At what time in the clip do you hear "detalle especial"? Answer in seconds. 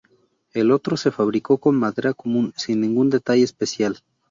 3.11-4.01